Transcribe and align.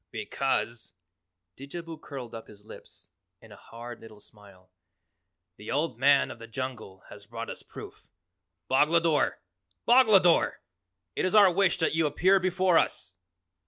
"Because," 0.09 0.95
Didjabo 1.55 1.95
curled 2.01 2.33
up 2.33 2.47
his 2.47 2.65
lips 2.65 3.11
in 3.39 3.51
a 3.51 3.55
hard 3.55 4.01
little 4.01 4.19
smile, 4.19 4.71
"the 5.57 5.69
Old 5.69 5.99
Man 5.99 6.31
of 6.31 6.39
the 6.39 6.47
Jungle 6.47 7.03
has 7.09 7.27
brought 7.27 7.51
us 7.51 7.61
proof. 7.61 8.09
Boglodore! 8.67 9.33
BOGLODORE! 9.85 10.59
It 11.15 11.23
is 11.23 11.35
our 11.35 11.51
wish 11.53 11.77
that 11.77 11.93
you 11.93 12.07
appear 12.07 12.39
before 12.39 12.79
us." 12.79 13.15